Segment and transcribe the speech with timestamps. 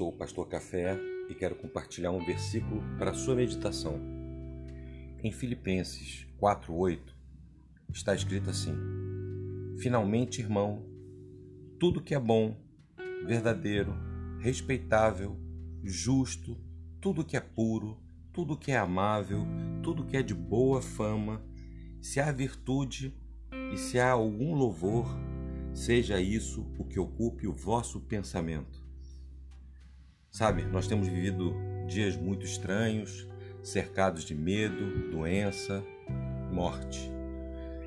[0.00, 0.98] Sou o Pastor Café
[1.28, 4.00] e quero compartilhar um versículo para a sua meditação.
[5.22, 7.14] Em Filipenses 4:8
[7.92, 8.72] está escrito assim:
[9.78, 10.82] Finalmente, irmão,
[11.78, 12.56] tudo que é bom,
[13.26, 13.92] verdadeiro,
[14.38, 15.38] respeitável,
[15.84, 16.56] justo,
[16.98, 17.98] tudo que é puro,
[18.32, 19.46] tudo que é amável,
[19.82, 21.44] tudo que é de boa fama,
[22.00, 23.14] se há virtude
[23.70, 25.06] e se há algum louvor,
[25.74, 28.79] seja isso o que ocupe o vosso pensamento.
[30.30, 31.56] Sabe, nós temos vivido
[31.88, 33.26] dias muito estranhos,
[33.64, 35.84] cercados de medo, doença,
[36.52, 37.10] morte.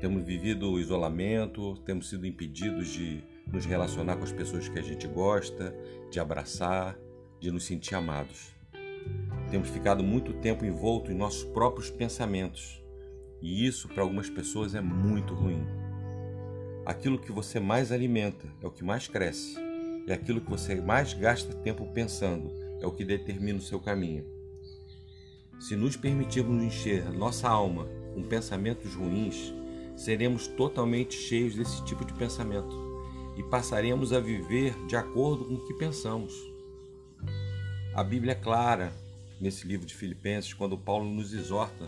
[0.00, 4.82] Temos vivido o isolamento, temos sido impedidos de nos relacionar com as pessoas que a
[4.82, 5.74] gente gosta,
[6.12, 6.96] de abraçar,
[7.40, 8.54] de nos sentir amados.
[9.50, 12.80] Temos ficado muito tempo envolto em nossos próprios pensamentos,
[13.42, 15.66] e isso para algumas pessoas é muito ruim.
[16.86, 19.56] Aquilo que você mais alimenta é o que mais cresce,
[20.08, 24.24] e aquilo que você mais gasta tempo pensando é o que determina o seu caminho.
[25.60, 29.52] Se nos permitirmos encher nossa alma com pensamentos ruins,
[29.94, 32.74] seremos totalmente cheios desse tipo de pensamento
[33.36, 36.32] e passaremos a viver de acordo com o que pensamos.
[37.94, 38.92] A Bíblia é clara
[39.40, 41.84] nesse livro de Filipenses quando Paulo nos exorta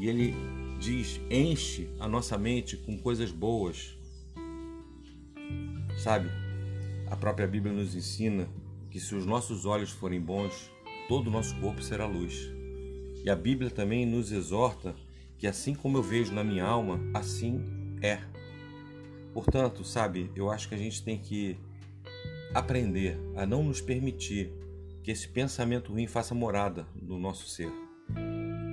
[0.00, 0.34] e ele
[0.80, 3.96] diz: enche a nossa mente com coisas boas
[5.96, 6.30] Sabe,
[7.08, 8.48] a própria Bíblia nos ensina
[8.90, 10.70] que se os nossos olhos forem bons,
[11.08, 12.50] todo o nosso corpo será luz.
[13.24, 14.94] E a Bíblia também nos exorta
[15.38, 17.60] que assim como eu vejo na minha alma, assim
[18.02, 18.20] é.
[19.32, 21.58] Portanto, sabe, eu acho que a gente tem que
[22.54, 24.50] aprender a não nos permitir
[25.02, 27.70] que esse pensamento ruim faça morada no nosso ser.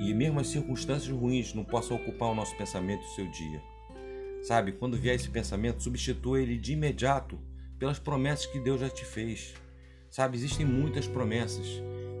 [0.00, 3.62] E mesmo as circunstâncias ruins não possam ocupar o nosso pensamento e o seu dia.
[4.42, 7.38] Sabe, quando vier esse pensamento, substitua ele de imediato
[7.82, 9.54] pelas promessas que Deus já te fez.
[10.08, 11.66] Sabe, existem muitas promessas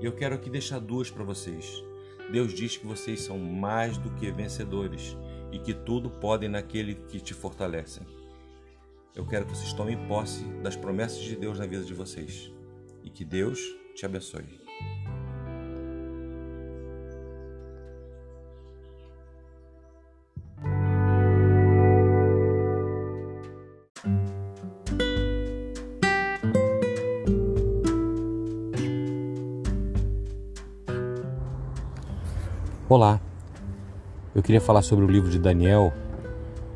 [0.00, 1.84] e eu quero aqui deixar duas para vocês.
[2.32, 5.16] Deus diz que vocês são mais do que vencedores
[5.52, 8.00] e que tudo podem naquele que te fortalece.
[9.14, 12.50] Eu quero que vocês tomem posse das promessas de Deus na vida de vocês
[13.04, 13.60] e que Deus
[13.94, 14.61] te abençoe.
[32.94, 33.18] Olá,
[34.34, 35.94] eu queria falar sobre o livro de Daniel,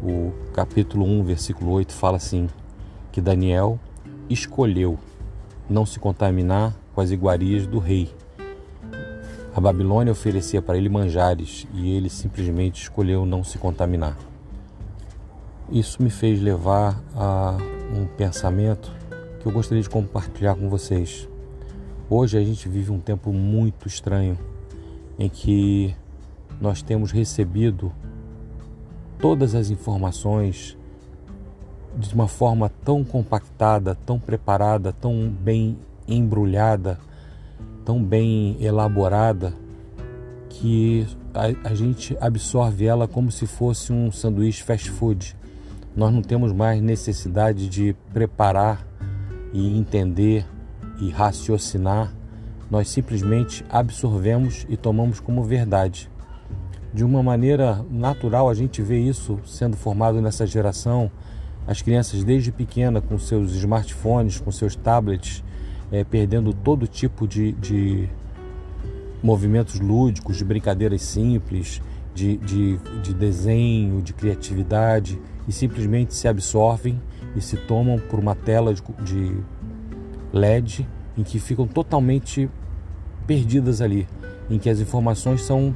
[0.03, 2.49] o capítulo 1, versículo 8 fala assim:
[3.13, 3.79] que Daniel
[4.27, 4.99] escolheu
[5.69, 8.11] não se contaminar com as iguarias do rei.
[9.55, 14.17] A Babilônia oferecia para ele manjares e ele simplesmente escolheu não se contaminar.
[15.71, 17.59] Isso me fez levar a
[17.95, 18.91] um pensamento
[19.39, 21.29] que eu gostaria de compartilhar com vocês.
[22.09, 24.39] Hoje a gente vive um tempo muito estranho
[25.19, 25.95] em que
[26.61, 27.93] nós temos recebido
[29.19, 30.77] todas as informações
[31.97, 36.99] de uma forma tão compactada, tão preparada, tão bem embrulhada,
[37.85, 39.55] tão bem elaborada,
[40.49, 45.37] que a, a, gente absorve ela como se fosse um sanduíche fast food.
[45.95, 48.87] Nós não temos mais necessidade de preparar
[49.53, 50.47] e entender
[51.01, 52.13] e raciocinar,
[52.71, 56.11] nós simplesmente absorvemos e tomamos como verdade
[56.97, 61.11] de uma maneira natural a gente vê isso sendo formado nessa geração.
[61.67, 65.45] As crianças desde pequena com seus smartphones, com seus tablets,
[65.93, 68.09] é, perdendo todo tipo de, de,
[69.23, 71.83] movimentos lúdicos, de brincadeiras simples,
[72.15, 76.99] de, de, de desenho, de criatividade e simplesmente se absorvem
[77.37, 79.37] e se tomam por uma tela de, de
[80.33, 80.89] LED
[81.19, 82.49] em que ficam totalmente
[83.27, 84.09] perdidas ali,
[84.49, 85.75] em que as informações são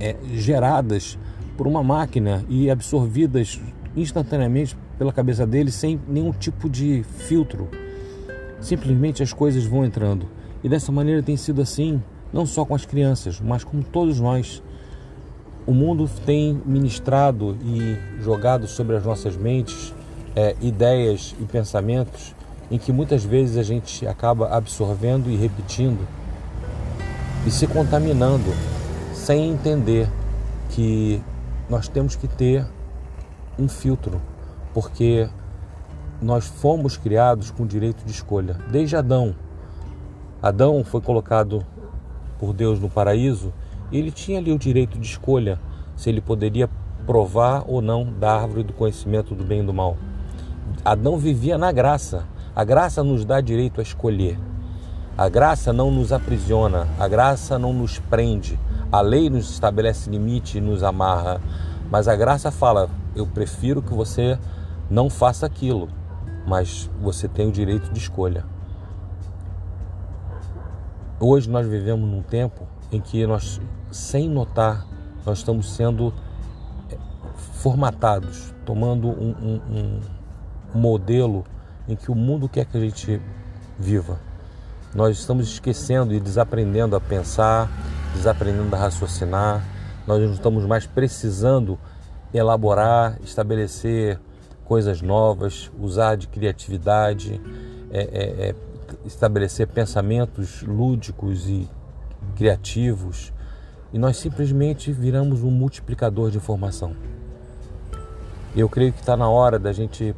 [0.00, 1.18] é, geradas
[1.56, 3.60] por uma máquina e absorvidas
[3.96, 7.68] instantaneamente pela cabeça dele sem nenhum tipo de filtro.
[8.60, 10.26] Simplesmente as coisas vão entrando.
[10.62, 12.02] E dessa maneira tem sido assim,
[12.32, 14.62] não só com as crianças, mas com todos nós.
[15.66, 19.92] O mundo tem ministrado e jogado sobre as nossas mentes
[20.34, 22.34] é, ideias e pensamentos
[22.70, 26.06] em que muitas vezes a gente acaba absorvendo e repetindo
[27.46, 28.52] e se contaminando
[29.26, 30.08] sem entender
[30.70, 31.20] que
[31.68, 32.64] nós temos que ter
[33.58, 34.22] um filtro,
[34.72, 35.28] porque
[36.22, 38.56] nós fomos criados com direito de escolha.
[38.70, 39.34] Desde Adão.
[40.40, 41.66] Adão foi colocado
[42.38, 43.52] por Deus no paraíso
[43.90, 45.58] e ele tinha ali o direito de escolha
[45.96, 46.70] se ele poderia
[47.04, 49.96] provar ou não da árvore do conhecimento do bem e do mal.
[50.84, 52.28] Adão vivia na graça.
[52.54, 54.38] A graça nos dá direito a escolher.
[55.18, 58.56] A graça não nos aprisiona, a graça não nos prende.
[58.90, 61.40] A lei nos estabelece limite e nos amarra,
[61.90, 64.38] mas a graça fala: eu prefiro que você
[64.88, 65.88] não faça aquilo,
[66.46, 68.44] mas você tem o direito de escolha.
[71.18, 73.60] Hoje nós vivemos num tempo em que nós,
[73.90, 74.86] sem notar,
[75.24, 76.12] nós estamos sendo
[76.90, 76.98] eh,
[77.54, 80.00] formatados, tomando um, um,
[80.74, 81.44] um modelo
[81.88, 83.20] em que o mundo quer que a gente
[83.78, 84.20] viva.
[84.94, 87.70] Nós estamos esquecendo e desaprendendo a pensar,
[88.16, 89.64] desaprendendo a raciocinar.
[90.06, 91.78] Nós não estamos mais precisando
[92.32, 94.18] elaborar, estabelecer
[94.64, 97.40] coisas novas, usar de criatividade,
[97.90, 98.54] é, é, é,
[99.04, 101.68] estabelecer pensamentos lúdicos e
[102.34, 103.32] criativos.
[103.92, 106.96] E nós simplesmente viramos um multiplicador de informação.
[108.54, 110.14] Eu creio que está na hora da gente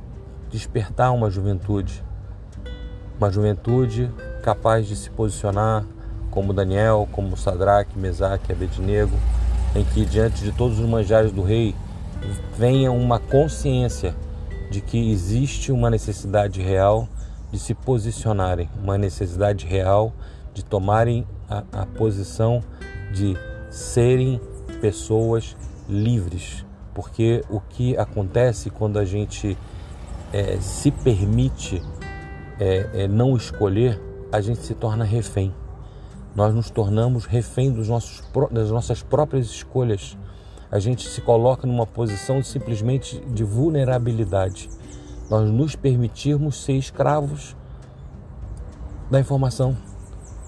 [0.50, 2.03] despertar uma juventude,
[3.19, 4.11] uma juventude
[4.43, 5.85] capaz de se posicionar
[6.30, 9.16] como Daniel, como Sadraque, Mesaque Abednego,
[9.75, 11.75] em que diante de todos os manjares do rei
[12.56, 14.14] venha uma consciência
[14.70, 17.08] de que existe uma necessidade real
[17.50, 20.12] de se posicionarem, uma necessidade real
[20.52, 22.62] de tomarem a, a posição
[23.12, 23.36] de
[23.70, 24.40] serem
[24.80, 25.56] pessoas
[25.88, 26.64] livres.
[26.94, 29.56] Porque o que acontece quando a gente
[30.32, 31.82] é, se permite
[32.58, 34.00] é, é, não escolher,
[34.32, 35.54] a gente se torna refém.
[36.38, 40.17] Nós nos tornamos refém dos nossos, das nossas próprias escolhas
[40.70, 44.69] a gente se coloca numa posição simplesmente de vulnerabilidade.
[45.29, 47.56] Nós nos permitirmos ser escravos
[49.11, 49.76] da informação.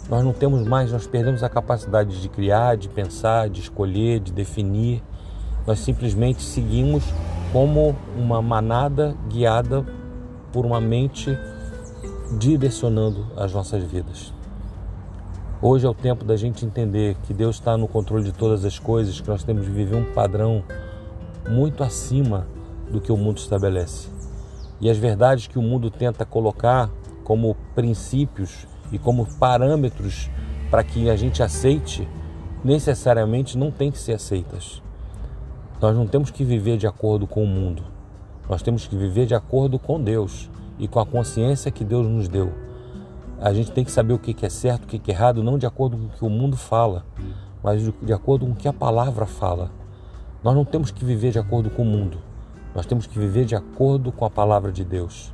[0.09, 4.31] Nós não temos mais, nós perdemos a capacidade de criar, de pensar, de escolher, de
[4.31, 5.03] definir.
[5.67, 7.03] Nós simplesmente seguimos
[7.53, 9.85] como uma manada guiada
[10.53, 11.37] por uma mente
[12.39, 14.33] direcionando as nossas vidas.
[15.63, 18.79] Hoje é o tempo da gente entender que Deus está no controle de todas as
[18.79, 20.65] coisas, que nós temos de viver um padrão
[21.51, 22.47] muito acima
[22.91, 24.09] do que o mundo estabelece.
[24.81, 26.89] E as verdades que o mundo tenta colocar
[27.23, 30.31] como princípios e como parâmetros
[30.71, 32.09] para que a gente aceite,
[32.65, 34.83] necessariamente não tem que ser aceitas.
[35.79, 37.83] Nós não temos que viver de acordo com o mundo.
[38.49, 40.49] Nós temos que viver de acordo com Deus
[40.79, 42.70] e com a consciência que Deus nos deu
[43.41, 45.67] a gente tem que saber o que é certo, o que é errado, não de
[45.67, 47.07] acordo com o que o mundo fala,
[47.63, 49.71] mas de acordo com o que a palavra fala.
[50.45, 52.19] Nós não temos que viver de acordo com o mundo,
[52.75, 55.33] nós temos que viver de acordo com a palavra de Deus.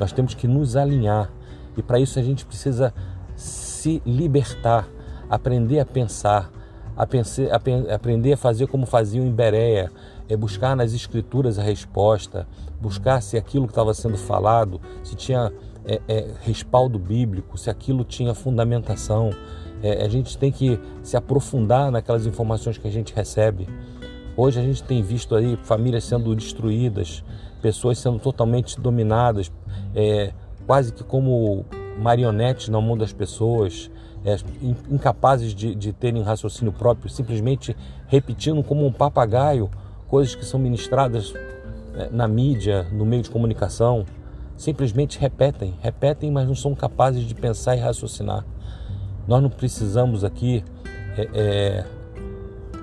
[0.00, 1.30] Nós temos que nos alinhar
[1.76, 2.92] e para isso a gente precisa
[3.36, 4.88] se libertar,
[5.28, 6.50] aprender a pensar,
[6.96, 9.90] a pensar, a aprender a fazer como faziam em Bereia,
[10.28, 12.46] é buscar nas escrituras a resposta,
[12.80, 15.52] buscar se aquilo que estava sendo falado, se tinha
[15.84, 19.30] é, é, respaldo bíblico, se aquilo tinha fundamentação.
[19.82, 23.68] É, a gente tem que se aprofundar naquelas informações que a gente recebe.
[24.36, 27.24] Hoje a gente tem visto aí famílias sendo destruídas,
[27.60, 29.50] pessoas sendo totalmente dominadas,
[29.94, 30.32] é,
[30.66, 31.64] quase que como
[31.98, 33.90] marionetes na mão das pessoas,
[34.24, 34.36] é,
[34.88, 39.68] incapazes de, de terem raciocínio próprio, simplesmente repetindo como um papagaio
[40.06, 41.34] coisas que são ministradas
[41.96, 44.06] é, na mídia, no meio de comunicação
[44.62, 48.46] simplesmente repetem, repetem, mas não são capazes de pensar e raciocinar.
[49.26, 50.62] Nós não precisamos aqui
[51.18, 51.86] é, é,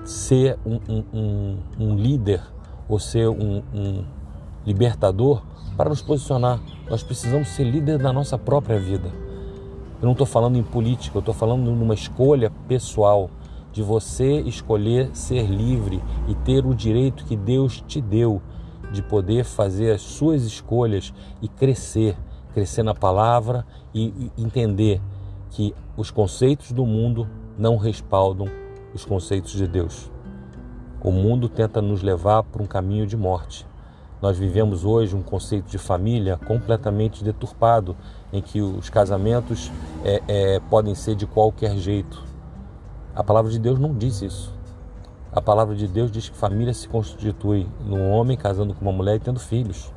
[0.04, 2.42] ser um, um, um, um, líder
[2.86, 4.04] ou ser um,
[4.66, 5.42] libertador
[5.74, 6.60] para nos posicionar.
[6.86, 9.10] Nós precisamos ser líder da nossa própria vida.
[10.02, 13.30] Eu não estou falando em política, eu estou falando numa escolha pessoal
[13.72, 18.42] de você escolher ser livre e ter o direito que Deus te deu
[18.92, 22.16] de poder fazer as suas escolhas e crescer,
[22.52, 25.00] crescer na palavra e entender
[25.50, 27.28] que os conceitos do mundo
[27.58, 28.48] não respaldam
[28.94, 30.10] os conceitos de Deus.
[31.02, 33.66] O mundo tenta nos levar para um caminho de morte.
[34.20, 37.96] Nós vivemos hoje um conceito de família completamente deturpado,
[38.30, 39.72] em que os casamentos
[40.04, 42.22] é, é, podem ser de qualquer jeito.
[43.14, 44.59] A palavra de Deus não diz isso.
[45.32, 49.14] A palavra de Deus diz que família se constitui num homem casando com uma mulher
[49.14, 49.92] e tendo filhos.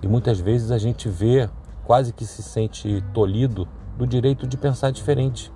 [0.00, 1.50] E muitas vezes a gente vê,
[1.82, 3.66] quase que se sente tolhido
[3.98, 5.52] do direito de pensar diferente.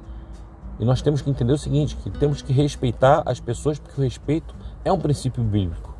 [0.80, 4.04] E nós temos que entender o seguinte, que temos que respeitar as pessoas porque o
[4.04, 4.52] respeito
[4.84, 5.94] é um princípio bíblico.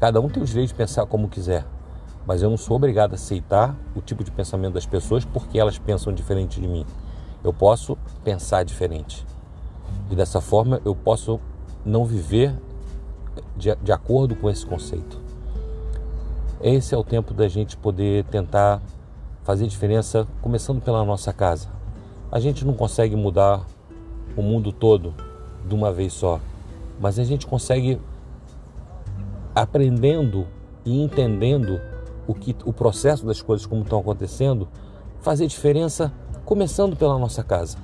[0.00, 1.66] Cada um tem o direito de pensar como quiser,
[2.26, 5.78] mas eu não sou obrigado a aceitar o tipo de pensamento das pessoas porque elas
[5.78, 6.86] pensam diferente de mim.
[7.44, 9.26] Eu posso pensar diferente.
[10.10, 11.38] E dessa forma eu posso
[11.84, 12.54] não viver
[13.56, 15.20] de, de acordo com esse conceito.
[16.60, 18.80] Esse é o tempo da gente poder tentar
[19.42, 21.68] fazer diferença começando pela nossa casa.
[22.30, 23.66] A gente não consegue mudar
[24.36, 25.14] o mundo todo
[25.66, 26.40] de uma vez só,
[27.00, 28.00] mas a gente consegue
[29.54, 30.46] aprendendo
[30.84, 31.80] e entendendo
[32.26, 34.68] o que o processo das coisas como estão acontecendo,
[35.20, 36.12] fazer diferença
[36.44, 37.76] começando pela nossa casa.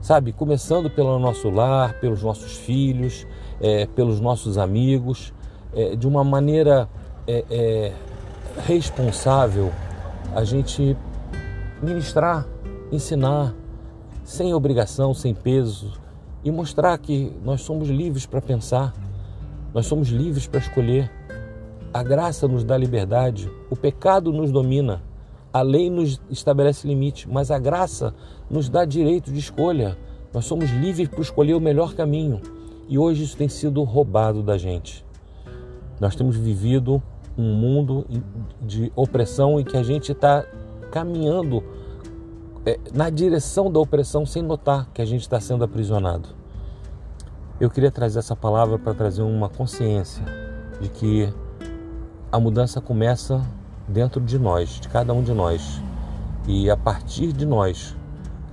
[0.00, 3.26] Sabe, começando pelo nosso lar, pelos nossos filhos,
[3.60, 5.30] é, pelos nossos amigos,
[5.74, 6.88] é, de uma maneira
[7.26, 7.92] é, é
[8.66, 9.70] responsável,
[10.34, 10.96] a gente
[11.82, 12.46] ministrar,
[12.90, 13.54] ensinar,
[14.24, 15.92] sem obrigação, sem peso,
[16.42, 18.94] e mostrar que nós somos livres para pensar,
[19.74, 21.10] nós somos livres para escolher.
[21.92, 25.02] A graça nos dá liberdade, o pecado nos domina,
[25.52, 28.14] a lei nos estabelece limite, mas a graça
[28.48, 29.96] nos dá direito de escolha.
[30.32, 32.40] Nós somos livres para escolher o melhor caminho
[32.88, 35.04] e hoje isso tem sido roubado da gente.
[36.00, 37.02] Nós temos vivido
[37.36, 38.06] um mundo
[38.60, 40.44] de opressão em que a gente está
[40.90, 41.62] caminhando
[42.66, 46.28] é, na direção da opressão sem notar que a gente está sendo aprisionado.
[47.60, 50.24] Eu queria trazer essa palavra para trazer uma consciência
[50.80, 51.32] de que
[52.32, 53.46] a mudança começa
[53.90, 55.82] dentro de nós, de cada um de nós.
[56.46, 57.96] E a partir de nós,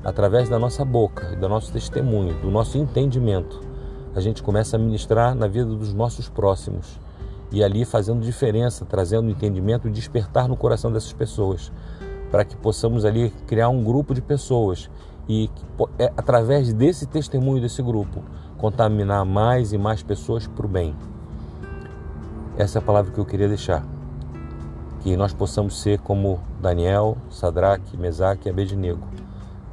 [0.04, 3.62] através da nossa boca, do nosso testemunho, do nosso entendimento,
[4.16, 7.00] a gente começa a ministrar na vida dos nossos próximos
[7.52, 11.72] e ali fazendo diferença, trazendo entendimento e despertar no coração dessas pessoas,
[12.30, 14.90] para que possamos ali criar um grupo de pessoas
[15.30, 15.50] e
[16.00, 18.24] é, através desse testemunho desse grupo
[18.58, 20.96] contaminar mais e mais pessoas para o bem.
[22.58, 23.97] Essa é a palavra que eu queria deixar.
[25.02, 29.08] Que nós possamos ser como Daniel, Sadraque, Mesaque e Abednego.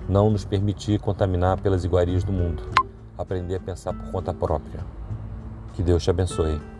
[0.09, 2.63] Não nos permitir contaminar pelas iguarias do mundo.
[3.17, 4.81] Aprender a pensar por conta própria.
[5.75, 6.74] Que Deus te abençoe.